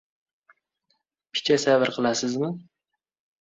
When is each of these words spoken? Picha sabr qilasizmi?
Picha 1.35 1.59
sabr 1.65 1.93
qilasizmi? 1.99 2.51